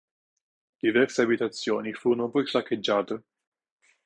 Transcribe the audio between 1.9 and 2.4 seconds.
furono